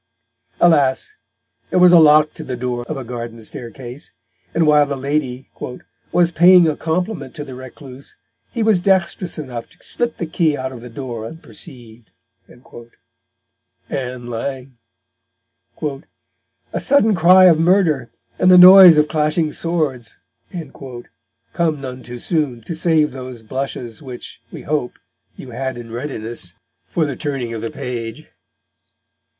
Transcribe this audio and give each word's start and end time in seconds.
Alas! 0.59 1.15
there 1.69 1.77
was 1.77 1.91
a 1.93 1.99
lock 1.99 2.33
to 2.33 2.43
the 2.43 2.55
door 2.55 2.83
of 2.85 2.97
a 2.97 3.03
garden 3.03 3.43
staircase, 3.43 4.11
and 4.51 4.65
while 4.65 4.87
the 4.87 4.95
lady 4.95 5.47
"was 6.11 6.31
paying 6.31 6.67
a 6.67 6.75
Compliment 6.75 7.35
to 7.35 7.43
the 7.43 7.53
Recluse, 7.53 8.15
he 8.51 8.63
was 8.63 8.81
dextrous 8.81 9.37
enough 9.37 9.69
to 9.69 9.77
slip 9.83 10.17
the 10.17 10.25
Key 10.25 10.57
out 10.57 10.71
of 10.71 10.81
the 10.81 10.89
Door 10.89 11.27
unperceived." 11.27 12.09
Ann 12.49 14.25
Lang! 14.25 14.77
"a 15.83 16.79
sudden 16.79 17.13
cry 17.13 17.45
of 17.45 17.59
Murder, 17.59 18.09
and 18.39 18.49
the 18.49 18.57
noise 18.57 18.97
of 18.97 19.07
clashing 19.07 19.51
Swords," 19.51 20.15
come 20.51 21.79
none 21.79 22.01
too 22.01 22.17
soon 22.17 22.61
to 22.61 22.73
save 22.73 23.11
those 23.11 23.43
blushes 23.43 24.01
which, 24.01 24.41
we 24.51 24.63
hope, 24.63 24.97
you 25.35 25.51
had 25.51 25.77
in 25.77 25.91
readiness 25.91 26.55
for 26.87 27.05
the 27.05 27.15
turning 27.15 27.53
of 27.53 27.61
the 27.61 27.69
page! 27.69 28.31